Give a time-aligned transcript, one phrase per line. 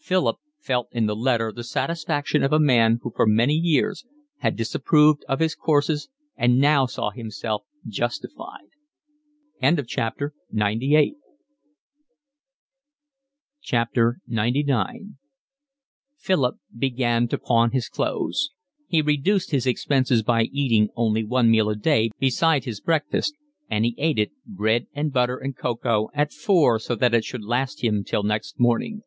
[0.00, 4.04] Philip felt in the letter the satisfaction of a man who for many years
[4.38, 8.70] had disapproved of his courses and now saw himself justified.
[9.62, 10.32] XCIX
[16.16, 18.50] Philip began to pawn his clothes.
[18.88, 23.36] He reduced his expenses by eating only one meal a day beside his breakfast;
[23.70, 27.44] and he ate it, bread and butter and cocoa, at four so that it should
[27.44, 29.04] last him till next morning.